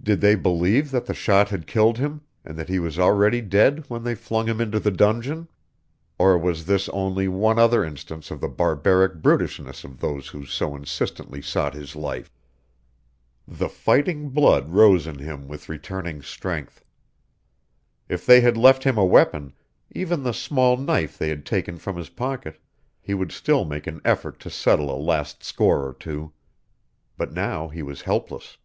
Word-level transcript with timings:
Did 0.00 0.20
they 0.20 0.36
believe 0.36 0.92
that 0.92 1.06
the 1.06 1.14
shot 1.14 1.48
had 1.48 1.66
killed 1.66 1.98
him, 1.98 2.20
that 2.44 2.68
he 2.68 2.78
was 2.78 2.96
already 2.96 3.40
dead 3.40 3.84
when 3.90 4.04
they 4.04 4.14
flung 4.14 4.46
him 4.46 4.60
into 4.60 4.78
the 4.78 4.92
dungeon? 4.92 5.48
Or 6.16 6.38
was 6.38 6.66
this 6.66 6.88
only 6.90 7.26
one 7.26 7.58
other 7.58 7.84
instance 7.84 8.30
of 8.30 8.40
the 8.40 8.46
barbaric 8.46 9.14
brutishness 9.20 9.82
of 9.82 9.98
those 9.98 10.28
who 10.28 10.46
so 10.46 10.76
insistently 10.76 11.42
sought 11.42 11.74
his 11.74 11.96
life? 11.96 12.30
The 13.48 13.68
fighting 13.68 14.28
blood 14.28 14.70
rose 14.70 15.08
in 15.08 15.18
him 15.18 15.48
with 15.48 15.68
returning 15.68 16.22
strength. 16.22 16.84
If 18.08 18.24
they 18.24 18.42
had 18.42 18.56
left 18.56 18.84
him 18.84 18.96
a 18.96 19.04
weapon, 19.04 19.54
even 19.90 20.22
the 20.22 20.32
small 20.32 20.76
knife 20.76 21.18
they 21.18 21.30
had 21.30 21.44
taken 21.44 21.78
from 21.78 21.96
his 21.96 22.10
pocket, 22.10 22.60
he 23.00 23.12
would 23.12 23.32
still 23.32 23.64
make 23.64 23.88
an 23.88 24.00
effort 24.04 24.38
to 24.38 24.50
settle 24.50 24.88
a 24.94 25.02
last 25.02 25.42
score 25.42 25.84
or 25.84 25.92
two. 25.94 26.32
But 27.16 27.32
now 27.32 27.66
he 27.66 27.82
was 27.82 28.02
helpless. 28.02 28.56